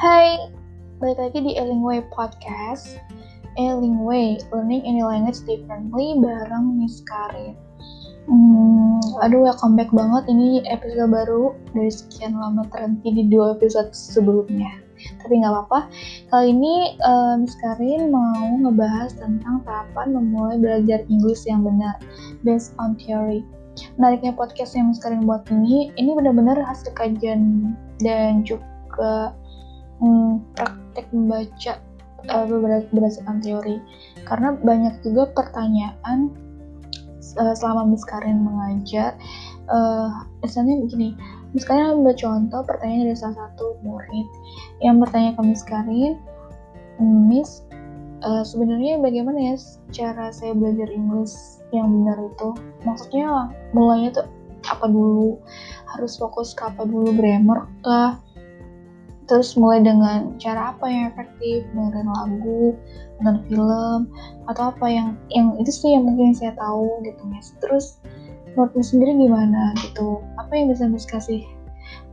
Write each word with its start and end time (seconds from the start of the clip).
Hai, 0.00 0.48
balik 0.96 1.20
lagi 1.20 1.44
di 1.44 1.52
Elingway 1.60 2.00
Podcast. 2.08 2.96
Elingway, 3.60 4.40
Learning 4.48 4.80
Any 4.88 5.04
Language 5.04 5.44
Differently 5.44 6.16
bareng 6.16 6.80
Miss 6.80 7.04
Karin. 7.04 7.52
Hmm, 8.24 8.96
Aduh, 9.20 9.44
welcome 9.44 9.76
back 9.76 9.92
banget, 9.92 10.24
ini 10.32 10.64
episode 10.72 11.04
baru 11.12 11.52
dari 11.76 11.92
sekian 11.92 12.32
lama 12.32 12.64
terhenti 12.72 13.12
di 13.12 13.28
dua 13.28 13.52
episode 13.52 13.92
sebelumnya. 13.92 14.72
Tapi 15.20 15.44
nggak 15.44 15.52
apa-apa, 15.52 15.92
kali 16.32 16.56
ini 16.56 16.96
uh, 17.04 17.36
Miss 17.36 17.52
Karin 17.60 18.08
mau 18.08 18.56
ngebahas 18.56 19.12
tentang 19.20 19.60
tahapan 19.68 20.16
memulai 20.16 20.56
belajar 20.56 21.04
Inggris 21.12 21.44
yang 21.44 21.60
benar 21.60 22.00
Based 22.40 22.72
on 22.80 22.96
theory. 22.96 23.44
Menariknya 24.00 24.32
podcast 24.32 24.72
yang 24.72 24.88
Miss 24.88 25.04
Karin 25.04 25.28
buat 25.28 25.44
ini, 25.52 25.92
ini 26.00 26.16
benar-benar 26.16 26.56
hasil 26.56 26.88
kajian 26.96 27.76
dan 28.00 28.48
juga 28.48 29.36
hmm, 30.00 30.42
praktek 30.56 31.06
membaca 31.12 31.72
uh, 32.32 32.44
berdasarkan 32.90 33.38
teori. 33.44 33.78
Karena 34.24 34.56
banyak 34.56 35.00
juga 35.04 35.30
pertanyaan 35.32 36.32
uh, 37.38 37.54
selama 37.54 37.94
Miss 37.94 38.04
Karin 38.04 38.42
mengajar 38.42 39.14
uh, 39.70 40.10
misalnya 40.42 40.82
begini 40.82 41.14
Miss 41.54 41.66
Karin 41.66 42.00
ambil 42.00 42.14
contoh 42.14 42.62
pertanyaan 42.66 43.10
dari 43.10 43.18
salah 43.18 43.36
satu 43.46 43.78
murid 43.82 44.26
yang 44.82 44.98
bertanya 44.98 45.34
ke 45.38 45.42
Miss 45.44 45.62
Karin 45.62 46.18
Miss 47.00 47.64
uh, 48.24 48.44
sebenarnya 48.44 49.00
bagaimana 49.00 49.38
ya 49.52 49.54
cara 49.90 50.32
saya 50.32 50.52
belajar 50.52 50.88
Inggris 50.92 51.62
yang 51.70 51.88
benar 51.88 52.18
itu? 52.20 52.48
Maksudnya 52.84 53.50
mulainya 53.72 54.20
tuh 54.20 54.26
apa 54.68 54.86
dulu? 54.90 55.40
Harus 55.96 56.20
fokus 56.20 56.52
ke 56.52 56.62
apa 56.68 56.84
dulu? 56.84 57.16
Grammar 57.16 57.66
kah 57.80 58.20
terus 59.30 59.54
mulai 59.54 59.78
dengan 59.78 60.34
cara 60.42 60.74
apa 60.74 60.90
yang 60.90 61.14
efektif 61.14 61.62
dengerin 61.70 62.10
lagu 62.10 62.74
nonton 63.22 63.38
film 63.46 64.00
atau 64.50 64.74
apa 64.74 64.86
yang 64.90 65.14
yang 65.30 65.54
itu 65.62 65.70
sih 65.70 65.94
yang 65.94 66.02
mungkin 66.02 66.34
saya 66.34 66.50
tahu 66.58 66.98
gitu 67.06 67.22
guys 67.30 67.54
terus 67.62 68.02
menurutmu 68.58 68.82
sendiri 68.82 69.12
gimana 69.14 69.70
gitu? 69.78 70.18
Apa 70.34 70.50
yang 70.58 70.74
bisa 70.74 70.90
Miss 70.90 71.06
kasih 71.06 71.46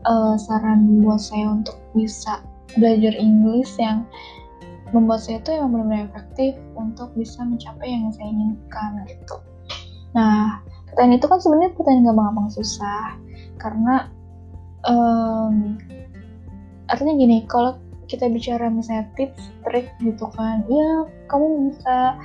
uh, 0.06 0.38
saran 0.38 1.02
buat 1.02 1.18
saya 1.18 1.50
untuk 1.50 1.82
bisa 1.98 2.46
belajar 2.78 3.18
Inggris 3.18 3.74
yang 3.82 4.06
membuat 4.94 5.26
saya 5.26 5.42
tuh 5.42 5.58
yang 5.58 5.74
benar-benar 5.74 6.14
efektif 6.14 6.54
untuk 6.78 7.10
bisa 7.18 7.42
mencapai 7.42 7.90
yang 7.90 8.14
saya 8.14 8.30
inginkan 8.30 9.02
gitu? 9.10 9.42
Nah 10.14 10.62
pertanyaan 10.94 11.18
itu 11.18 11.26
kan 11.26 11.40
sebenarnya 11.42 11.72
pertanyaan 11.74 12.06
gampang-gampang 12.14 12.50
susah 12.54 13.18
karena 13.58 13.96
um, 14.86 15.82
artinya 16.88 17.14
gini 17.16 17.44
kalau 17.48 17.76
kita 18.08 18.32
bicara 18.32 18.72
misalnya 18.72 19.04
tips 19.20 19.52
trik 19.68 19.92
gitu 20.00 20.32
kan 20.32 20.64
ya 20.72 21.04
kamu 21.28 21.72
bisa 21.72 22.16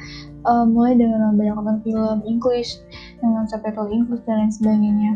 uh, 0.47 0.63
mulai 0.63 0.95
dengan 0.95 1.35
banyak 1.35 1.59
nonton 1.59 1.79
film 1.83 2.19
English 2.23 2.79
dengan 3.19 3.51
subtitle 3.51 3.91
English 3.91 4.23
dan 4.23 4.47
lain 4.47 4.53
sebagainya. 4.55 5.13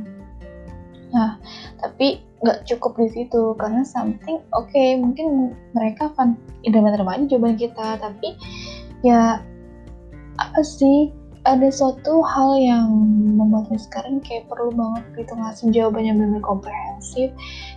Nah 1.14 1.38
tapi 1.78 2.18
nggak 2.42 2.66
cukup 2.68 2.98
di 2.98 3.08
situ 3.14 3.54
karena 3.56 3.86
something 3.86 4.42
oke 4.52 4.68
okay, 4.68 4.98
mungkin 4.98 5.56
mereka 5.72 6.12
akan 6.12 6.36
terima 6.66 7.16
aja 7.16 7.24
jawaban 7.30 7.56
kita 7.56 7.96
tapi 7.96 8.36
ya 9.00 9.40
apa 10.36 10.60
sih 10.60 11.14
ada 11.46 11.70
suatu 11.70 12.26
hal 12.26 12.58
yang 12.58 12.90
membuat 13.38 13.70
sekarang 13.78 14.18
kayak 14.18 14.50
perlu 14.50 14.74
banget 14.74 15.04
gitu 15.14 15.32
ngasih 15.38 15.66
jawaban 15.70 16.02
yang 16.02 16.16
benar-benar 16.18 16.42
komprehensif 16.42 17.30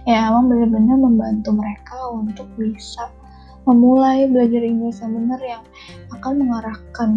ya 0.10 0.34
emang 0.34 0.50
benar-benar 0.50 0.98
membantu 0.98 1.50
mereka 1.54 1.98
untuk 2.10 2.50
bisa 2.58 3.14
memulai 3.70 4.26
belajar 4.26 4.66
Inggris 4.66 4.98
yang 5.06 5.14
benar 5.14 5.42
yang 5.46 5.64
akan 6.18 6.42
mengarahkan 6.42 7.10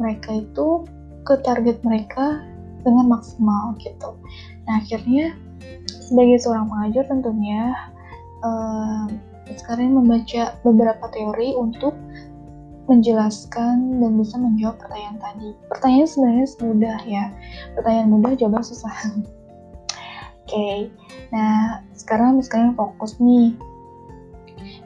mereka 0.00 0.40
itu 0.40 0.88
ke 1.28 1.36
target 1.44 1.76
mereka 1.84 2.40
dengan 2.80 3.12
maksimal 3.12 3.76
gitu. 3.84 4.16
Nah 4.64 4.80
akhirnya 4.80 5.36
sebagai 5.84 6.40
seorang 6.40 6.72
pengajar 6.72 7.04
tentunya 7.12 7.76
uh, 8.40 9.04
sekarang 9.52 9.98
membaca 9.98 10.56
beberapa 10.64 11.04
teori 11.12 11.52
untuk 11.58 11.92
menjelaskan 12.90 14.02
dan 14.02 14.12
bisa 14.18 14.34
menjawab 14.34 14.76
pertanyaan 14.82 15.18
tadi. 15.22 15.48
Pertanyaan 15.70 16.08
sebenarnya 16.10 16.46
mudah 16.58 16.98
ya. 17.06 17.24
Pertanyaan 17.78 18.08
mudah, 18.10 18.32
jawaban 18.34 18.66
susah. 18.66 18.90
Oke, 20.50 20.50
okay. 20.50 20.78
nah 21.30 21.78
sekarang 21.94 22.42
sekarang 22.42 22.74
fokus 22.74 23.14
nih. 23.22 23.54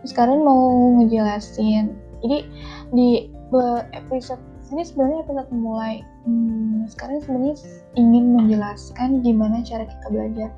Sekarang 0.05 0.45
mau 0.45 0.93
ngejelasin. 1.01 1.97
Jadi 2.21 2.39
di 2.93 3.33
episode 3.97 4.41
ini 4.73 4.85
sebenarnya 4.85 5.25
episode 5.25 5.51
mulai. 5.57 6.05
Hmm, 6.29 6.85
sekarang 6.89 7.25
sebenarnya 7.25 7.57
ingin 7.97 8.37
menjelaskan 8.37 9.25
gimana 9.25 9.65
cara 9.65 9.89
kita 9.89 10.07
belajar 10.13 10.49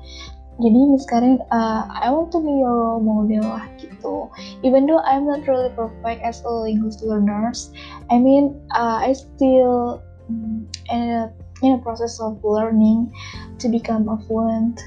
jadi 0.57 0.79
sekarang 1.05 1.37
uh, 1.53 1.85
I 1.85 2.09
want 2.09 2.33
to 2.33 2.41
be 2.41 2.49
your 2.49 2.73
role 2.73 3.01
model 3.01 3.45
lah 3.45 3.69
gitu. 3.77 4.25
Even 4.65 4.89
though 4.89 5.01
I'm 5.05 5.29
not 5.29 5.45
really 5.45 5.69
perfect 5.77 6.25
as 6.25 6.41
a 6.41 6.53
English 6.65 7.01
learners 7.05 7.69
I 8.09 8.17
mean 8.17 8.57
uh, 8.73 8.97
I 8.97 9.13
still 9.13 10.01
um, 10.29 10.65
in 10.89 11.01
a 11.13 11.29
in 11.61 11.77
a 11.77 11.81
process 11.81 12.17
of 12.17 12.41
learning 12.41 13.13
to 13.61 13.69
become 13.69 14.09
a 14.09 14.17
fluent 14.25 14.81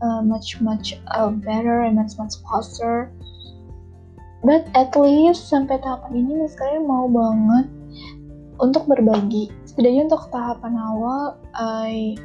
uh, 0.00 0.20
much 0.24 0.60
much 0.64 0.96
uh, 1.12 1.28
better 1.28 1.84
and 1.84 1.96
much 1.96 2.16
much 2.16 2.40
faster. 2.48 3.12
But 4.42 4.66
at 4.74 4.96
least 4.98 5.46
sampai 5.46 5.78
tahapan 5.78 6.26
ini 6.26 6.50
sekarang 6.50 6.88
mau 6.90 7.06
banget 7.06 7.70
untuk 8.58 8.90
berbagi. 8.90 9.54
Setidaknya 9.68 10.10
untuk 10.10 10.26
tahapan 10.34 10.74
awal 10.76 11.38
I 11.54 12.18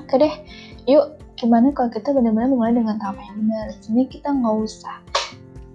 oke 0.00 0.14
deh 0.16 0.34
yuk 0.88 1.19
gimana 1.40 1.72
kalau 1.72 1.88
kita 1.88 2.12
benar-benar 2.12 2.52
mulai 2.52 2.76
dengan 2.76 3.00
tahap 3.00 3.16
yang 3.16 3.36
benar. 3.48 3.66
Jadi 3.80 4.02
kita 4.12 4.28
nggak 4.28 4.56
usah 4.60 4.96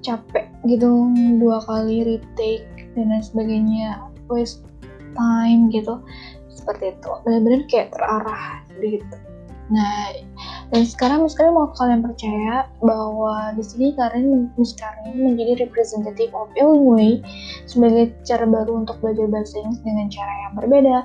capek 0.05 0.45
gitu 0.69 1.09
dua 1.41 1.57
kali 1.65 2.05
retake 2.05 2.69
dan 2.93 3.09
lain 3.09 3.25
sebagainya 3.25 3.97
waste 4.29 4.61
time 5.17 5.73
gitu. 5.73 5.97
Seperti 6.53 6.93
itu. 6.93 7.09
Benar-benar 7.25 7.61
kayak 7.65 7.89
terarah 7.97 8.61
gitu. 8.77 9.17
Nah 9.73 10.13
dan 10.69 10.83
sekarang 10.85 11.25
sekarang 11.25 11.57
mau 11.57 11.73
kalian 11.73 12.05
percaya 12.05 12.69
bahwa 12.85 13.53
di 13.57 13.65
sini 13.65 13.97
kalian 13.97 14.53
sekarang 14.61 15.17
menjadi 15.17 15.65
representative 15.65 16.33
of 16.37 16.49
Illinois 16.53 17.21
sebagai 17.65 18.13
cara 18.21 18.45
baru 18.45 18.85
untuk 18.85 19.01
belajar 19.01 19.25
bahasa 19.25 19.57
Inggris 19.57 19.81
dengan 19.81 20.07
cara 20.13 20.33
yang 20.45 20.53
berbeda. 20.53 20.97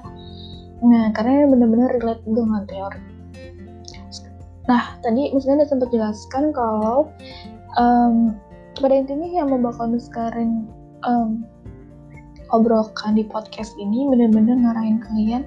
Nah 0.85 1.05
karena 1.17 1.49
benar-benar 1.49 1.89
relate 1.97 2.25
dengan 2.29 2.65
teori 2.69 3.10
Nah, 4.69 5.01
tadi 5.01 5.33
misalnya 5.33 5.65
udah 5.65 5.71
sempat 5.71 5.89
jelaskan 5.95 6.45
kalau 6.53 7.09
um, 7.81 8.37
pada 8.77 8.95
intinya 8.97 9.29
yang 9.29 9.49
mau 9.53 9.61
bakal 9.61 9.89
sekarang 9.97 10.69
um, 11.07 11.45
obrolkan 12.51 13.15
di 13.15 13.25
podcast 13.25 13.73
ini 13.79 14.11
bener-bener 14.11 14.59
ngarahin 14.59 14.99
kalian 15.01 15.43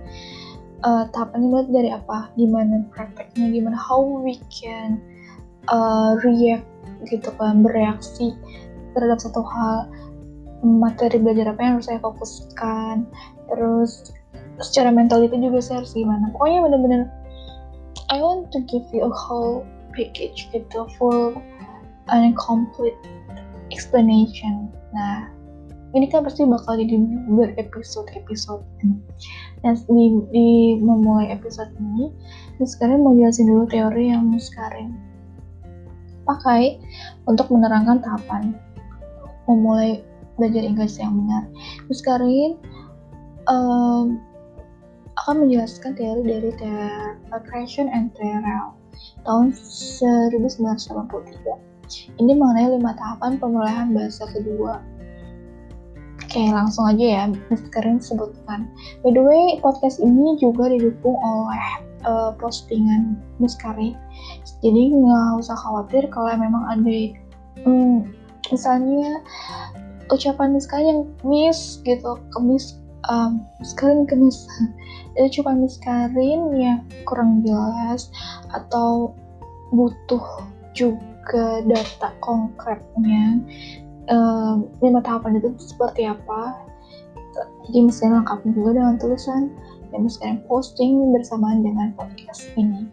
uh, 0.83 1.07
tahapannya 1.11 1.47
mulai 1.47 1.71
dari 1.71 1.89
apa, 1.91 2.31
gimana 2.35 2.83
prakteknya, 2.91 3.51
gimana 3.51 3.77
how 3.79 3.99
we 3.99 4.39
can 4.51 4.99
uh, 5.71 6.15
react 6.23 6.67
gitu 7.07 7.31
kan, 7.35 7.63
bereaksi 7.63 8.35
terhadap 8.95 9.19
satu 9.19 9.41
hal 9.43 9.89
materi 10.63 11.19
belajar 11.19 11.51
apa 11.51 11.59
yang 11.59 11.73
harus 11.79 11.87
saya 11.91 11.99
fokuskan, 11.99 13.03
terus 13.51 14.15
secara 14.63 14.93
mental 14.93 15.19
itu 15.25 15.35
juga 15.35 15.59
saya 15.59 15.83
harus 15.83 15.91
gimana. 15.91 16.31
Pokoknya 16.31 16.59
bener-bener 16.63 17.01
I 18.13 18.21
want 18.21 18.53
to 18.53 18.61
give 18.69 18.85
you 18.93 19.09
a 19.09 19.09
whole 19.09 19.65
package 19.97 20.45
gitu, 20.53 20.85
full 21.01 21.33
and 22.13 22.37
complete 22.37 22.93
explanation. 23.73 24.69
Nah, 24.93 25.33
ini 25.97 26.05
kan 26.13 26.21
pasti 26.21 26.45
bakal 26.45 26.77
jadi 26.77 26.93
berepisode-episode. 27.33 28.61
Dan 29.65 29.73
di, 29.89 30.05
di 30.29 30.47
memulai 30.77 31.33
episode 31.33 31.73
ini, 31.81 32.13
sekarang 32.61 33.01
mau 33.01 33.17
jelasin 33.17 33.49
dulu 33.49 33.65
teori 33.65 34.13
yang 34.13 34.29
sekarang 34.37 34.93
pakai 36.29 36.77
untuk 37.25 37.49
menerangkan 37.49 37.97
tahapan 37.97 38.53
memulai 39.49 40.05
belajar 40.37 40.61
Inggris 40.61 41.01
yang 41.01 41.17
benar. 41.17 41.49
Sekarang 41.89 42.61
um, 43.49 44.21
akan 45.23 45.47
menjelaskan 45.47 45.95
teori 45.95 46.23
dari 46.27 46.51
Creation 47.47 47.87
and 47.87 48.11
Terrell 48.19 48.75
tahun 49.23 49.55
1983. 49.55 52.19
Ini 52.19 52.31
mengenai 52.35 52.75
lima 52.75 52.91
tahapan 52.91 53.39
pemulihan 53.39 53.95
bahasa 53.95 54.27
kedua. 54.35 54.83
Oke, 56.19 56.43
langsung 56.51 56.91
aja 56.91 57.05
ya, 57.07 57.23
sekarang 57.55 58.03
sebutkan. 58.03 58.67
By 58.99 59.15
the 59.15 59.23
way, 59.23 59.63
podcast 59.63 60.03
ini 60.03 60.35
juga 60.43 60.67
didukung 60.67 61.15
oleh 61.15 61.87
uh, 62.03 62.35
postingan 62.35 63.15
Muskari. 63.39 63.95
Jadi 64.59 64.91
nggak 64.91 65.39
usah 65.39 65.55
khawatir 65.55 66.03
kalau 66.11 66.35
memang 66.35 66.67
ada 66.67 66.99
hmm, 67.63 68.11
misalnya 68.51 69.23
ucapan 70.11 70.51
misalnya 70.51 70.91
yang 70.91 71.07
miss 71.23 71.79
gitu 71.87 72.19
kemis 72.35 72.82
um, 73.09 73.43
miskarin 73.59 74.07
kemis 74.07 74.47
itu 75.13 75.41
cuma 75.41 75.53
miskarin 75.57 76.49
yang 76.55 76.81
kurang 77.05 77.43
jelas 77.45 78.09
atau 78.53 79.13
butuh 79.73 80.25
juga 80.73 81.61
data 81.65 82.09
konkretnya. 82.21 83.41
Um, 84.11 84.67
lima 84.83 84.99
tahapan 84.99 85.39
itu 85.39 85.55
seperti 85.55 86.09
apa? 86.09 86.59
Jadi 87.65 87.79
misalnya 87.87 88.21
lengkapin 88.21 88.51
juga 88.51 88.69
dengan 88.75 88.95
tulisan 88.99 89.43
dan 89.89 89.99
misalnya 90.05 90.37
posting 90.51 91.15
bersamaan 91.15 91.63
dengan 91.63 91.95
podcast 91.95 92.51
ini. 92.59 92.85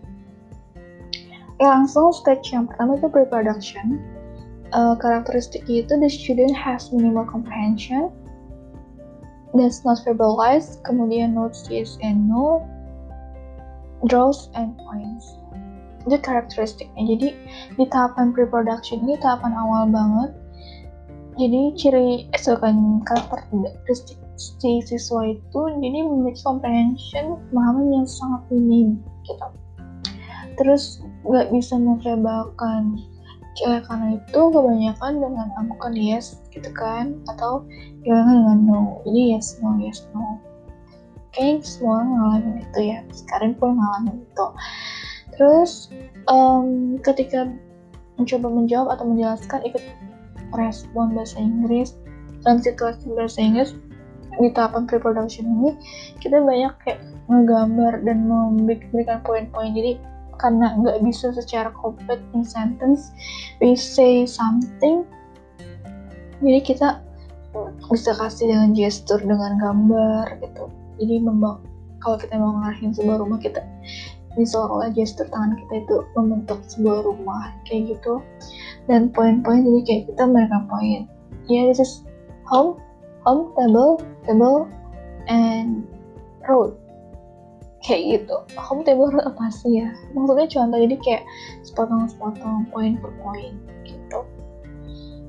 Ya, 1.61 1.77
langsung 1.77 2.15
stage 2.15 2.57
yang 2.57 2.65
pertama 2.71 2.97
itu 2.97 3.09
pre-production. 3.11 4.01
Uh, 4.71 4.95
karakteristik 4.95 5.67
itu 5.67 5.91
the 5.99 6.07
student 6.07 6.55
has 6.55 6.95
minimal 6.95 7.27
comprehension 7.27 8.15
that's 9.55 9.83
not 9.83 9.99
verbalized 10.07 10.83
kemudian 10.87 11.35
notes 11.35 11.67
yes 11.71 11.99
and 12.03 12.29
no 12.31 12.63
draws 14.09 14.49
and 14.57 14.77
points. 14.81 15.37
Itu 16.09 16.17
karakteristiknya. 16.25 17.17
Jadi 17.17 17.29
di 17.77 17.85
tahapan 17.93 18.33
pre-production 18.33 19.05
ini 19.05 19.21
tahapan 19.21 19.53
awal 19.53 19.85
banget. 19.93 20.31
Jadi 21.37 21.61
ciri 21.77 22.09
eh, 22.33 22.41
karakteristik 23.05 24.21
si 24.41 24.81
siswa 24.81 25.37
itu 25.37 25.61
jadi 25.85 25.99
memiliki 26.01 26.41
comprehension 26.41 27.37
pemahaman 27.53 27.93
yang 27.93 28.09
sangat 28.09 28.41
minim 28.49 28.97
gitu. 29.29 29.49
Terus 30.57 31.05
nggak 31.29 31.53
bisa 31.53 31.77
memverbalkan 31.77 32.97
cewek 33.61 33.85
karena 33.85 34.17
itu 34.17 34.41
kebanyakan 34.49 35.13
dengan 35.21 35.49
amukan 35.61 35.93
yes 35.93 36.41
gitu 36.51 36.73
kan? 36.73 37.21
Atau 37.29 37.69
kebanyakan 38.03 38.35
dengan 38.41 38.59
no? 38.65 38.81
Jadi 39.05 39.21
yes 39.37 39.61
no 39.61 39.77
yes 39.77 40.09
no. 40.17 40.41
Oke, 41.31 41.63
semua 41.63 42.03
ngalamin 42.03 42.65
itu 42.65 42.81
ya. 42.91 42.99
Sekarang 43.15 43.55
pun 43.55 43.79
ngalamin 43.79 44.25
itu. 44.25 44.47
Terus 45.37 45.93
um, 46.27 46.99
ketika 47.05 47.47
mencoba 48.19 48.49
menjawab 48.51 48.89
atau 48.99 49.05
menjelaskan 49.07 49.61
ikut 49.65 49.85
respon 50.53 51.15
bahasa 51.15 51.39
Inggris 51.39 51.95
dalam 52.43 52.59
situasi 52.59 53.07
bahasa 53.15 53.39
Inggris 53.41 53.73
di 54.41 54.49
tahapan 54.57 54.89
pre-production 54.89 55.45
ini 55.45 55.77
kita 56.19 56.41
banyak 56.41 56.73
kayak 56.83 57.01
ngegambar 57.29 58.01
dan 58.03 58.25
memberikan 58.27 59.21
poin-poin. 59.23 59.71
Jadi 59.77 60.01
karena 60.41 60.73
nggak 60.81 61.05
bisa 61.05 61.31
secara 61.37 61.69
complete 61.77 62.25
in 62.33 62.43
sentence 62.43 63.13
we 63.61 63.77
say 63.77 64.25
something. 64.25 65.05
Jadi 66.41 66.61
kita 66.65 67.05
bisa 67.93 68.17
kasih 68.17 68.49
dengan 68.49 68.73
gestur 68.73 69.21
dengan 69.21 69.61
gambar 69.61 70.41
gitu. 70.41 70.73
Jadi 70.97 71.21
membawa 71.21 71.61
kalau 72.01 72.17
kita 72.17 72.41
mau 72.41 72.57
ngarahin 72.57 72.97
sebuah 72.97 73.21
rumah 73.21 73.37
kita 73.37 73.61
ini 74.39 74.47
seolah-olah 74.47 74.95
gestur 74.95 75.27
tangan 75.27 75.59
kita 75.59 75.83
itu 75.83 75.97
membentuk 76.15 76.63
sebuah 76.71 77.03
rumah 77.03 77.51
kayak 77.67 77.99
gitu. 77.99 78.23
Dan 78.87 79.11
poin-poin 79.11 79.67
jadi 79.67 79.81
kayak 79.83 80.03
kita 80.15 80.23
mereka 80.25 80.57
poin. 80.71 81.11
Ya 81.51 81.51
yeah, 81.51 81.63
this 81.67 81.83
is 81.83 82.07
home 82.47 82.79
home 83.27 83.51
table 83.59 83.99
table 84.25 84.71
and 85.27 85.85
road 86.47 86.80
kayak 87.81 88.03
gitu. 88.21 88.37
Home 88.57 88.85
table 88.85 89.09
apa 89.25 89.45
sih 89.53 89.81
ya? 89.81 89.89
Maksudnya 90.13 90.49
contoh 90.49 90.79
jadi 90.79 90.97
kayak 91.01 91.23
sepotong-sepotong 91.65 92.69
poin 92.73 93.01
per 93.01 93.13
poin 93.25 93.53
gitu. 93.89 94.21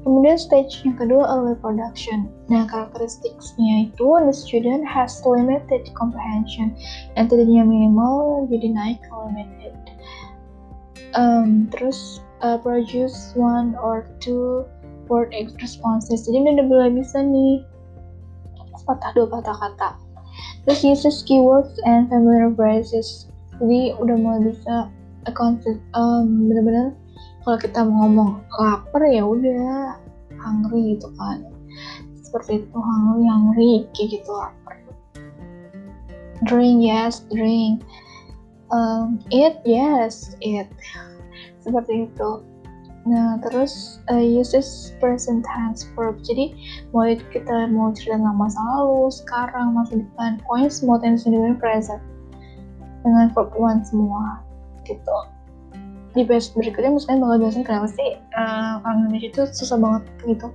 Kemudian 0.02 0.34
stage 0.34 0.82
yang 0.82 0.98
kedua 0.98 1.30
early 1.30 1.54
production. 1.62 2.26
Nah 2.50 2.66
karakteristiknya 2.66 3.94
itu 3.94 4.08
the 4.26 4.34
student 4.34 4.82
has 4.82 5.22
limited 5.22 5.86
comprehension. 5.94 6.74
Yang 7.14 7.38
tadinya 7.38 7.64
minimal 7.64 8.50
jadi 8.50 8.68
naik 8.74 9.00
ke 9.06 9.14
limited. 9.14 9.74
Um, 11.14 11.70
terus 11.70 12.24
uh, 12.42 12.58
produce 12.58 13.36
one 13.38 13.78
or 13.78 14.10
two 14.18 14.66
word 15.06 15.36
responses. 15.62 16.26
Jadi 16.26 16.40
udah 16.40 16.66
boleh 16.66 16.90
bisa 16.98 17.22
nih 17.22 17.62
patah 18.82 19.14
dua 19.14 19.30
patah 19.30 19.54
kata 19.54 19.90
terus 20.66 20.82
uses 20.86 21.26
keywords 21.26 21.74
and 21.86 22.08
familiar 22.12 22.50
phrases 22.54 23.30
jadi 23.62 23.94
udah 24.02 24.18
mulai 24.18 24.42
bisa 24.54 24.90
konsep 25.38 25.78
um, 25.94 26.50
bener-bener 26.50 26.98
kalau 27.42 27.58
kita 27.58 27.80
mau 27.82 28.06
ngomong 28.06 28.32
lapar 28.58 29.02
ya 29.10 29.26
udah 29.26 29.98
hungry 30.38 30.98
gitu 30.98 31.10
kan. 31.18 31.46
Seperti 32.22 32.66
itu 32.66 32.78
hungry 32.78 33.26
hungry 33.26 33.74
kayak 33.98 34.22
gitu 34.22 34.32
lapar. 34.34 34.78
Drink 36.46 36.86
yes 36.86 37.26
drink. 37.30 37.86
Um, 38.70 39.22
eat 39.34 39.62
yes 39.66 40.38
eat. 40.42 40.70
Seperti 41.62 42.10
itu 42.10 42.30
Nah, 43.02 43.42
terus 43.42 43.98
uh, 44.14 44.22
uses 44.22 44.94
present 45.02 45.42
tense 45.42 45.90
verb. 45.98 46.22
Jadi, 46.22 46.54
mau 46.94 47.10
kita 47.10 47.66
mau 47.74 47.90
cerita 47.98 48.22
tentang 48.22 48.38
masa 48.38 48.62
lalu, 48.62 49.10
sekarang, 49.10 49.74
masa 49.74 49.98
depan, 49.98 50.38
pokoknya 50.46 50.70
semua 50.70 50.98
tense 51.02 51.26
dengan 51.26 51.58
present. 51.58 52.02
Dengan 53.02 53.34
verb 53.34 53.50
one 53.58 53.82
semua, 53.82 54.46
gitu. 54.86 55.18
Di 56.14 56.22
base 56.22 56.54
berikutnya, 56.54 56.94
misalnya 56.94 57.26
bakal 57.26 57.38
jelasin 57.42 57.66
kenapa 57.66 57.88
sih 57.90 58.10
uh, 58.38 58.84
orang 58.86 59.10
Indonesia 59.10 59.30
itu 59.34 59.42
susah 59.50 59.78
banget 59.82 60.04
gitu. 60.30 60.48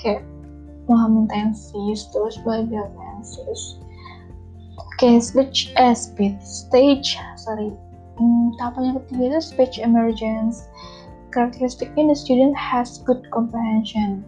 Kayak 0.00 0.24
memahami 0.88 1.28
tenses, 1.28 2.08
terus 2.08 2.40
belajar 2.40 2.88
tenses. 2.88 3.76
Oke, 4.80 4.96
okay, 4.96 5.14
speech, 5.20 5.76
eh, 5.76 5.92
speech, 5.92 6.40
stage, 6.40 7.20
sorry. 7.36 7.68
Hmm, 8.16 8.54
tahapan 8.56 8.92
yang 8.92 8.96
ketiga 9.04 9.24
itu 9.36 9.40
speech 9.44 9.76
emergence 9.82 10.68
Characteristically, 11.32 12.06
the 12.06 12.14
student 12.14 12.52
has 12.54 13.00
good 13.08 13.24
comprehension. 13.32 14.20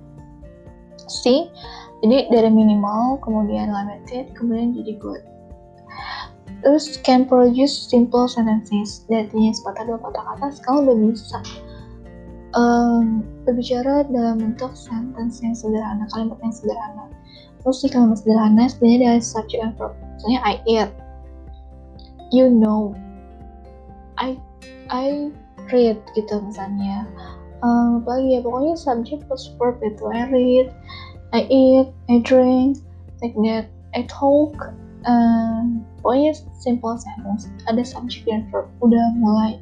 C, 1.05 1.53
jadi 2.01 2.33
dari 2.33 2.49
minimal, 2.49 3.21
kemudian 3.21 3.69
limited, 3.69 4.33
kemudian 4.33 4.73
jadi 4.73 4.97
good. 4.97 5.23
Terus 6.65 6.97
can 7.05 7.29
produce 7.29 7.77
simple 7.77 8.25
sentences. 8.25 9.05
Artinya 9.13 9.53
sepatah 9.53 9.85
dua 9.85 10.01
patah 10.01 10.25
kata 10.33 10.47
sekarang 10.57 10.89
udah 10.89 10.97
bisa 11.13 11.39
um, 12.57 13.21
berbicara 13.45 14.09
dalam 14.09 14.41
bentuk 14.41 14.73
sentence 14.73 15.45
yang 15.45 15.53
sederhana, 15.53 16.09
kalimat 16.09 16.41
yang 16.41 16.57
sederhana. 16.57 17.13
Terus 17.61 17.85
di 17.85 17.89
kalimat 17.93 18.17
sederhana 18.17 18.65
sebenarnya 18.73 18.99
dari 19.13 19.21
subject 19.21 19.61
and 19.61 19.77
verb. 19.77 19.93
Misalnya 20.17 20.41
I 20.41 20.55
eat, 20.65 20.91
you 22.33 22.49
know, 22.49 22.97
I 24.17 24.41
I 24.89 25.29
read 25.71 25.99
gitu 26.17 26.41
misalnya. 26.43 27.09
Um, 27.65 28.05
lagi 28.05 28.37
ya 28.37 28.41
pokoknya 28.45 28.77
subject 28.77 29.25
plus 29.25 29.49
verb 29.57 29.81
itu 29.81 30.05
I 30.13 30.29
read 30.29 30.69
I 31.33 31.49
eat 31.49 31.89
I 32.13 32.21
drink 32.21 32.85
like 33.25 33.33
that 33.49 33.73
I 33.97 34.05
talk 34.05 34.53
um, 35.09 35.81
pokoknya 36.05 36.37
simple 36.61 36.97
sentence. 37.01 37.49
Ada 37.65 37.85
subject 37.85 38.29
dan 38.29 38.49
verb 38.53 38.69
udah 38.85 39.17
mulai 39.17 39.57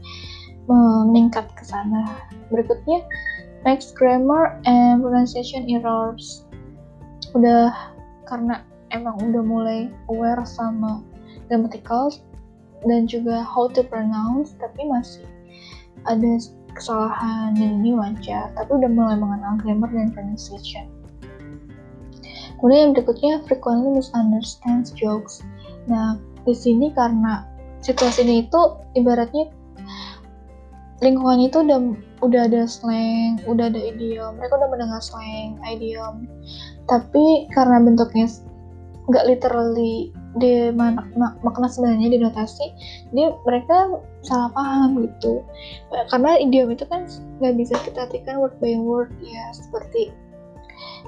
meningkat 0.66 1.50
ke 1.54 1.64
sana. 1.66 2.06
Berikutnya 2.50 3.06
next 3.62 3.94
grammar 3.94 4.58
and 4.66 5.02
pronunciation 5.02 5.66
errors. 5.70 6.46
Udah 7.34 7.70
karena 8.26 8.66
emang 8.90 9.18
udah 9.20 9.42
mulai 9.42 9.80
aware 10.10 10.42
sama 10.46 11.02
grammatical 11.46 12.10
dan 12.82 13.06
juga 13.06 13.42
how 13.46 13.70
to 13.70 13.82
pronounce 13.86 14.58
tapi 14.58 14.86
masih 14.90 15.22
ada 16.08 16.32
kesalahan 16.72 17.54
dan 17.54 17.84
ini 17.84 17.92
wajar, 17.92 18.50
tapi 18.56 18.70
udah 18.72 18.90
mulai 18.90 19.16
mengenal 19.16 19.60
grammar 19.60 19.90
dan 19.92 20.10
pronunciation. 20.10 20.88
Kemudian 22.58 22.90
yang 22.90 22.92
berikutnya 22.94 23.32
frequently 23.44 23.90
misunderstands 23.90 24.94
jokes. 24.94 25.42
Nah, 25.90 26.16
di 26.46 26.54
sini 26.54 26.94
karena 26.94 27.42
situasi 27.82 28.22
ini 28.22 28.46
itu 28.46 28.60
ibaratnya 28.94 29.50
lingkungan 31.02 31.42
itu 31.42 31.66
udah 31.66 31.78
udah 32.22 32.40
ada 32.46 32.62
slang, 32.70 33.42
udah 33.50 33.66
ada 33.66 33.80
idiom, 33.82 34.38
mereka 34.38 34.54
udah 34.62 34.70
mendengar 34.70 35.02
slang, 35.02 35.58
idiom. 35.66 36.30
Tapi 36.86 37.50
karena 37.50 37.82
bentuknya 37.82 38.30
nggak 39.10 39.26
literally 39.26 40.14
di 40.40 40.72
mak 40.72 41.12
makna 41.16 41.68
sebenarnya 41.68 42.08
di 42.08 42.18
notasi 42.20 42.72
jadi 43.12 43.36
mereka 43.44 44.00
salah 44.24 44.48
paham 44.56 45.04
gitu. 45.04 45.44
Karena 46.08 46.40
idiom 46.40 46.72
itu 46.72 46.88
kan 46.88 47.04
nggak 47.42 47.54
bisa 47.60 47.74
kita 47.84 48.08
artikan 48.08 48.40
word 48.40 48.56
by 48.62 48.76
word 48.80 49.12
ya 49.20 49.44
seperti 49.52 50.14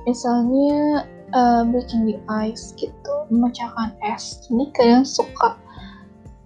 misalnya 0.04 1.08
uh, 1.32 1.64
breaking 1.64 2.04
the 2.04 2.16
ice 2.28 2.76
gitu 2.76 3.14
memecahkan 3.32 3.96
es. 4.04 4.44
Ini 4.52 4.68
kalian 4.76 5.08
suka 5.08 5.56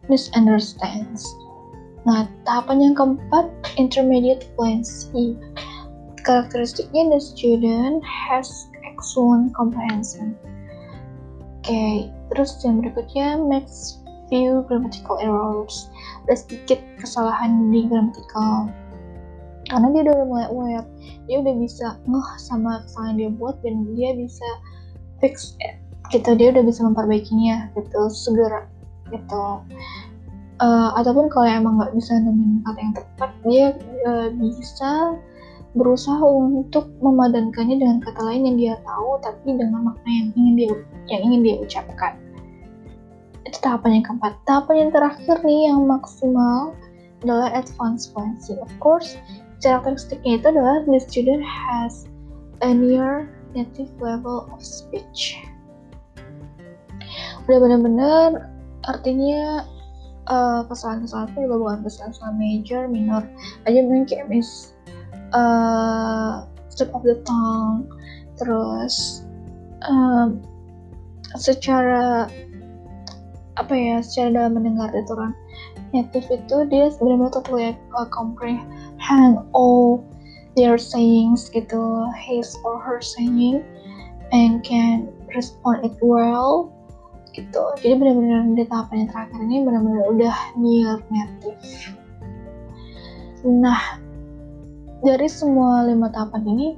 misunderstands. 0.07 1.27
Nah 2.07 2.31
tahapan 2.47 2.91
yang 2.91 2.95
keempat 2.95 3.51
intermediate 3.75 4.47
fluency 4.55 5.35
Karakteristiknya 6.29 7.17
the 7.17 7.21
student 7.25 8.05
has 8.05 8.69
excellent 8.85 9.49
comprehension. 9.57 10.37
Okay. 11.69 12.09
terus 12.33 12.57
yang 12.65 12.81
berikutnya 12.81 13.37
makes 13.45 14.01
few 14.33 14.65
grammatical 14.69 15.21
errors. 15.21 15.93
Ada 16.25 16.45
sedikit 16.49 16.81
kesalahan 16.97 17.69
di 17.69 17.85
grammatical. 17.85 18.73
Karena 19.69 19.93
dia 19.93 20.01
udah 20.09 20.25
mulai 20.25 20.47
aware, 20.49 20.89
dia 21.29 21.45
udah 21.45 21.55
bisa 21.61 22.01
ngeh 22.09 22.29
sama 22.41 22.81
kesalahan 22.89 23.21
dia 23.21 23.31
buat 23.37 23.61
dan 23.61 23.85
dia 23.93 24.17
bisa 24.17 24.49
fix 25.21 25.57
it. 25.61 25.77
Gitu, 26.09 26.41
dia 26.41 26.57
udah 26.57 26.65
bisa 26.65 26.81
memperbaikinya 26.89 27.69
gitu 27.77 28.09
segera 28.09 28.65
gitu 29.13 29.61
uh, 30.63 30.91
ataupun 30.99 31.31
kalau 31.31 31.49
emang 31.49 31.81
nggak 31.81 31.95
bisa 31.97 32.19
nemuin 32.19 32.63
kata 32.67 32.79
yang 32.79 32.95
tepat 32.95 33.31
dia 33.47 33.67
uh, 34.07 34.29
bisa 34.35 34.91
berusaha 35.77 36.25
untuk 36.25 36.89
memadankannya 37.05 37.77
dengan 37.77 37.99
kata 38.01 38.21
lain 38.25 38.49
yang 38.49 38.57
dia 38.57 38.75
tahu 38.87 39.21
tapi 39.21 39.57
dengan 39.57 39.93
makna 39.93 40.09
yang 40.09 40.29
ingin 40.37 40.55
dia 40.57 40.71
yang 41.13 41.21
ingin 41.29 41.41
dia 41.45 41.57
ucapkan. 41.61 42.13
Itu 43.45 43.59
tahapan 43.61 44.01
yang 44.01 44.05
keempat. 44.05 44.33
Tahapan 44.49 44.75
yang 44.89 44.91
terakhir 44.93 45.37
nih 45.45 45.61
yang 45.73 45.85
maksimal 45.85 46.73
adalah 47.25 47.51
advanced 47.53 48.15
fluency 48.15 48.55
of 48.57 48.71
course 48.79 49.19
karakteristiknya 49.59 50.39
itu 50.39 50.47
adalah 50.55 50.87
the 50.87 51.03
student 51.03 51.43
has 51.43 52.07
a 52.63 52.71
near 52.71 53.27
native 53.55 53.91
level 53.99 54.47
of 54.55 54.61
speech. 54.63 55.43
Udah 57.51 57.59
benar-benar 57.59 58.55
artinya 58.87 59.67
uh, 60.31 60.63
kesalahan-kesalahan 60.69 61.33
itu 61.35 61.39
juga 61.49 61.57
bukan 61.59 61.79
kesalahan 61.83 62.37
major, 62.39 62.83
minor. 62.87 63.25
Aja 63.67 63.83
mungkin 63.83 64.05
kayak 64.07 64.29
miss 64.31 64.77
uh, 65.33 66.45
slip 66.69 66.93
of 66.95 67.03
the 67.03 67.17
tongue 67.27 67.89
terus 68.39 69.27
um, 69.87 70.39
secara 71.35 72.31
apa 73.59 73.75
ya 73.75 73.99
secara 73.99 74.47
dalam 74.47 74.63
mendengar 74.63 74.95
itu 74.95 75.13
kan 75.19 75.35
native 75.91 76.27
itu 76.31 76.57
dia 76.71 76.95
benar-benar 77.03 77.35
totally 77.35 77.75
uh, 77.99 78.09
comprehend 78.15 79.43
all 79.51 80.05
their 80.55 80.79
sayings 80.79 81.51
gitu 81.51 82.07
his 82.15 82.55
or 82.63 82.79
her 82.79 83.03
saying 83.03 83.63
and 84.31 84.63
can 84.63 85.11
respond 85.35 85.83
it 85.83 85.95
well 86.05 86.71
gitu. 87.35 87.63
Jadi 87.79 87.95
benar-benar 88.03 88.51
di 88.55 88.65
tahapan 88.67 89.07
yang 89.07 89.11
terakhir 89.15 89.41
ini 89.47 89.57
benar-benar 89.63 90.05
udah 90.11 90.37
near 90.59 90.99
native 91.11 91.59
nah 93.47 94.03
dari 95.03 95.29
semua 95.31 95.87
lima 95.87 96.11
tahapan 96.11 96.43
ini 96.49 96.69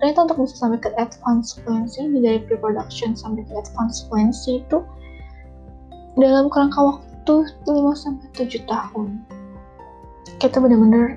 ternyata 0.00 0.28
untuk 0.28 0.44
bisa 0.44 0.56
sampai 0.56 0.80
ke 0.80 0.90
advanced 1.00 1.60
fluency 1.64 2.04
dari 2.20 2.40
pre-production 2.44 3.16
sampai 3.16 3.44
ke 3.44 3.52
advanced 3.56 4.08
fluency 4.08 4.60
itu 4.60 4.84
dalam 6.20 6.52
kerangka 6.52 6.80
waktu 6.80 7.34
5 7.64 7.96
sampai 7.96 8.26
7 8.36 8.68
tahun 8.68 9.08
kita 10.40 10.56
benar-benar 10.60 11.16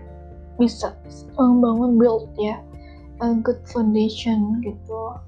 bisa 0.56 0.96
membangun 1.36 2.00
build 2.00 2.32
ya 2.40 2.60
a 3.20 3.36
good 3.44 3.60
foundation 3.68 4.60
gitu 4.64 5.20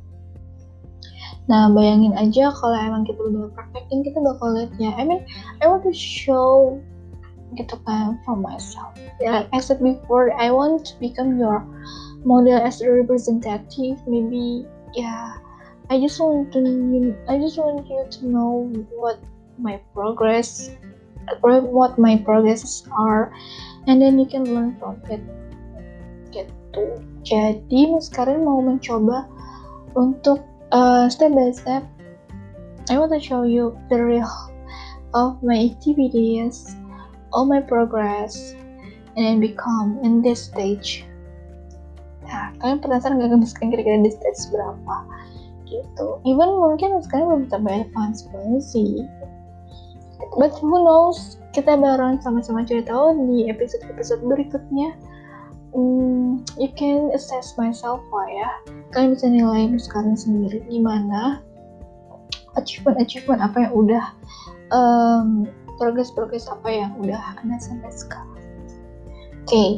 Nah, 1.46 1.70
bayangin 1.70 2.18
aja 2.18 2.50
kalau 2.58 2.74
emang 2.74 3.06
kita 3.06 3.22
udah 3.22 3.54
praktekin, 3.54 4.02
kita 4.02 4.18
bakal 4.18 4.58
lihat 4.58 4.74
ya. 4.82 4.98
I 4.98 5.06
mean, 5.06 5.22
I 5.62 5.70
want 5.70 5.86
to 5.86 5.94
show 5.94 6.82
gitu 7.56 7.76
kan 7.88 8.20
for 8.24 8.36
myself. 8.36 8.94
Yeah, 9.20 9.48
I 9.50 9.60
said 9.60 9.80
before, 9.80 10.32
I 10.36 10.52
want 10.52 10.86
to 10.92 10.94
become 11.00 11.40
your 11.40 11.64
model 12.28 12.60
as 12.60 12.84
a 12.84 12.92
representative. 12.92 14.00
Maybe, 14.06 14.68
yeah, 14.94 15.40
I 15.90 15.98
just 15.98 16.20
want 16.20 16.52
to, 16.54 16.62
I 17.32 17.40
just 17.40 17.56
want 17.58 17.88
you 17.88 18.04
to 18.04 18.20
know 18.28 18.70
what 18.92 19.18
my 19.58 19.80
progress, 19.96 20.72
what 21.42 21.96
my 21.96 22.20
progresses 22.20 22.84
are, 22.92 23.32
and 23.88 24.04
then 24.04 24.20
you 24.20 24.28
can 24.28 24.46
learn 24.46 24.76
from 24.78 25.00
it. 25.08 25.24
Gitu. 26.36 26.84
Jadi, 27.24 27.82
sekarang 28.04 28.44
mau 28.44 28.60
mencoba 28.60 29.26
untuk 29.96 30.44
uh, 30.76 31.08
step 31.08 31.32
by 31.32 31.50
step 31.56 31.88
I 32.90 33.00
want 33.00 33.12
to 33.14 33.20
show 33.20 33.44
you 33.44 33.74
the 33.90 33.98
real 33.98 34.30
of 35.16 35.42
my 35.42 35.58
activities 35.74 36.76
all 37.32 37.46
my 37.46 37.62
progress 37.62 38.54
and 39.16 39.40
become 39.40 40.00
in 40.04 40.22
this 40.22 40.52
stage. 40.52 41.08
Nah 42.26 42.52
kalian 42.60 42.82
penasaran 42.84 43.22
gak 43.22 43.38
misalkan 43.38 43.72
kira-kira 43.72 44.04
di 44.04 44.12
stage 44.12 44.52
berapa? 44.52 44.96
Gitu. 45.66 46.08
Even 46.28 46.50
mungkin 46.62 47.00
sekarang 47.02 47.26
belum 47.32 47.44
sampai 47.50 47.88
advance 47.88 48.28
banget 48.30 48.62
sih. 48.62 48.92
But 50.36 50.56
who 50.60 50.84
knows? 50.84 51.40
Kita 51.56 51.80
bareng 51.80 52.20
sama-sama 52.20 52.68
cari 52.68 52.84
tahu 52.84 53.16
di 53.32 53.48
episode-episode 53.48 54.28
berikutnya. 54.28 54.92
Hmm, 55.76 56.44
you 56.56 56.72
can 56.76 57.12
assess 57.12 57.56
myself 57.60 58.00
lah 58.12 58.28
ya. 58.28 58.50
Kalian 58.96 59.16
bisa 59.16 59.28
nilai 59.28 59.72
sekarang 59.76 60.16
sendiri 60.16 60.64
gimana? 60.68 61.44
Achievement 62.56 63.00
achievement 63.00 63.44
apa 63.44 63.68
yang 63.68 63.74
udah 63.76 64.06
um, 64.72 65.48
progress 65.78 66.48
apa 66.48 66.70
yang 66.70 66.92
udah 67.00 67.40
anda 67.42 67.58
sampai 67.60 67.92
sekarang. 67.92 68.42
Oke 69.46 69.50
okay. 69.50 69.70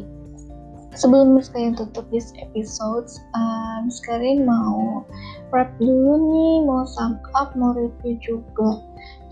sebelum 0.95 1.37
kalian 1.53 1.77
tutup 1.77 2.07
this 2.09 2.33
episode 2.41 3.05
um, 3.37 3.91
sekarang 3.91 4.47
mau 4.47 5.05
wrap 5.53 5.69
dulu 5.77 6.17
nih 6.31 6.55
mau 6.65 6.87
sum 6.87 7.19
up 7.35 7.53
mau 7.53 7.75
review 7.75 8.17
juga. 8.23 8.81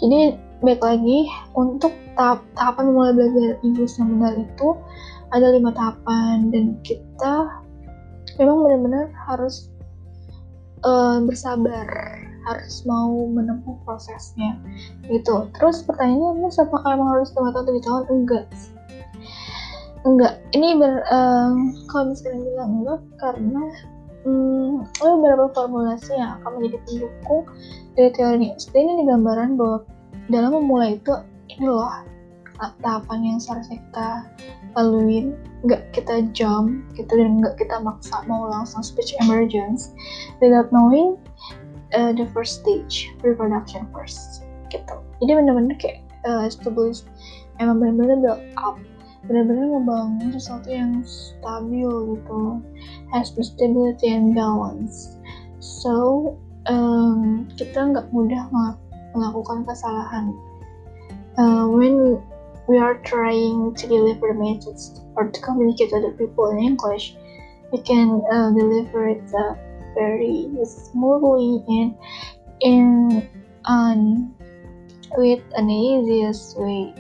Jadi 0.04 0.36
baik 0.64 0.82
lagi 0.84 1.28
untuk 1.56 1.92
tahap 2.16 2.44
tahapan 2.56 2.86
mulai 2.92 3.12
belajar 3.16 3.60
Inggris 3.64 4.00
yang 4.00 4.20
benar 4.20 4.34
itu 4.40 4.68
ada 5.32 5.48
lima 5.52 5.72
tahapan. 5.76 6.52
Dan 6.52 6.80
kita 6.84 7.64
memang 8.40 8.64
benar-benar 8.64 9.12
harus 9.28 9.72
uh, 10.84 11.20
bersabar 11.24 12.15
harus 12.46 12.86
mau 12.86 13.26
menempuh 13.28 13.76
prosesnya 13.84 14.56
gitu. 15.10 15.50
Terus 15.58 15.82
pertanyaannya 15.84 16.46
mas 16.46 16.62
apakah 16.62 16.94
emang 16.94 17.10
harus 17.18 17.34
lima 17.34 17.50
tahun 17.52 17.66
tujuh 17.68 17.84
tahun 17.84 18.04
enggak. 18.14 18.46
Enggak. 20.06 20.34
Ini 20.54 20.68
ber 20.78 20.94
uh, 21.10 21.54
kalau 21.90 22.14
misalnya 22.14 22.40
bilang 22.46 22.72
enggak 22.82 23.02
karena 23.18 23.64
hmm, 24.26 24.72
ada 25.02 25.14
beberapa 25.18 25.46
formulasi 25.58 26.12
yang 26.14 26.38
akan 26.42 26.62
menjadi 26.62 26.78
pendukung 26.86 27.44
dari 27.98 28.10
teori 28.14 28.54
ini. 28.54 28.92
Di 29.02 29.04
gambaran 29.10 29.50
bahwa 29.58 29.78
dalam 30.30 30.52
memulai 30.58 30.98
itu 31.02 31.14
ini 31.50 31.66
loh 31.70 31.90
tahapan 32.82 33.20
yang 33.36 33.38
seharusnya 33.42 33.82
kita 33.82 34.10
laluin. 34.78 35.34
Nggak 35.66 35.82
kita 35.98 36.22
jump 36.38 36.86
gitu 36.94 37.10
dan 37.10 37.42
nggak 37.42 37.58
kita 37.58 37.82
maksa 37.82 38.22
mau 38.30 38.46
langsung 38.46 38.86
speech 38.86 39.18
emergence. 39.26 39.90
Without 40.38 40.70
knowing 40.70 41.18
uh, 41.96 42.12
the 42.14 42.28
first 42.36 42.62
stage 42.62 43.10
reproduction 43.24 43.88
first 43.96 44.44
gitu. 44.70 44.96
Jadi 45.24 45.32
benar-benar 45.32 45.76
kayak 45.80 46.04
uh, 46.28 46.44
establish 46.44 47.08
emang 47.64 47.80
benar-benar 47.80 48.20
build 48.20 48.44
up 48.60 48.76
benar-benar 49.26 49.66
ngebangun 49.74 50.30
sesuatu 50.38 50.70
yang 50.70 51.02
stabil 51.02 51.90
gitu 52.14 52.62
has 53.10 53.34
the 53.34 53.42
stability 53.42 54.14
and 54.14 54.38
balance. 54.38 55.18
So 55.58 56.36
um, 56.70 57.50
kita 57.58 57.74
nggak 57.74 58.14
mudah 58.14 58.46
melakukan 59.18 59.66
kesalahan. 59.66 60.36
Uh, 61.36 61.68
when 61.68 62.22
we 62.70 62.78
are 62.78 63.02
trying 63.02 63.74
to 63.76 63.84
deliver 63.90 64.30
the 64.34 64.38
message 64.38 65.02
or 65.18 65.30
to 65.30 65.40
communicate 65.42 65.90
to 65.90 65.98
other 65.98 66.14
people 66.14 66.54
in 66.54 66.62
English, 66.62 67.18
we 67.74 67.82
can 67.82 68.22
uh, 68.30 68.54
deliver 68.54 69.10
it 69.10 69.26
uh, 69.34 69.58
very 69.96 70.52
smoothly 70.64 71.64
and 71.68 71.96
in 72.62 73.24
on 73.66 74.32
with 75.18 75.42
an 75.56 75.68
easiest 75.72 76.60
way 76.60 76.92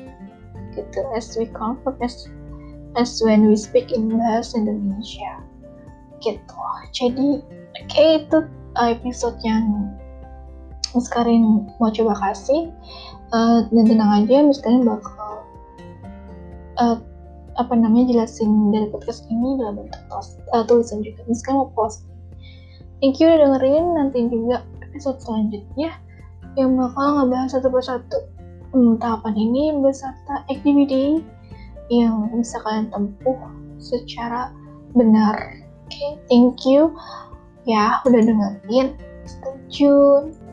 gitu 0.75 0.99
as 1.15 1.35
we 1.35 1.45
comfort 1.51 1.95
as 2.01 2.27
as 2.95 3.19
when 3.23 3.47
we 3.47 3.55
speak 3.55 3.91
in 3.91 4.11
bahasa 4.15 4.59
Indonesia 4.59 5.43
gitu 6.23 6.63
jadi 6.95 7.43
kayak 7.91 8.27
itu 8.27 8.37
episode 8.75 9.37
yang 9.43 9.91
sekarang 10.95 11.67
mau 11.79 11.91
coba 11.91 12.15
kasih 12.15 12.71
uh, 13.35 13.67
dan 13.67 13.83
tenang 13.83 14.11
aja 14.23 14.47
sekarang 14.55 14.87
bakal 14.87 15.43
uh, 16.79 16.97
apa 17.55 17.73
namanya 17.75 18.11
jelasin 18.11 18.71
dari 18.71 18.87
podcast 18.91 19.23
ini 19.31 19.55
dalam 19.59 19.79
bentuk 19.79 20.03
uh, 20.51 20.63
tulisan 20.67 20.99
juga. 20.99 21.23
Ini 21.23 21.35
sekarang 21.39 21.57
mau 21.63 21.71
post. 21.71 22.03
Thank 23.03 23.19
you 23.19 23.27
udah 23.27 23.39
dengerin. 23.43 23.85
Nanti 23.95 24.19
juga 24.31 24.63
episode 24.83 25.19
selanjutnya 25.19 25.91
yang 26.55 26.79
bakal 26.79 27.19
ngebahas 27.19 27.51
satu 27.51 27.67
persatu 27.67 28.17
hmm, 28.71 28.95
tahapan 29.03 29.35
ini 29.35 29.63
beserta 29.83 30.47
activity 30.47 31.19
yang 31.91 32.31
bisa 32.31 32.57
kalian 32.63 32.87
tempuh 32.89 33.37
secara 33.77 34.49
benar. 34.95 35.35
Okay, 35.85 36.17
thank 36.31 36.63
you. 36.63 36.95
Ya 37.67 37.99
udah 38.07 38.21
dengerin. 38.23 38.95
Stay 39.25 39.57
tune 39.73 40.44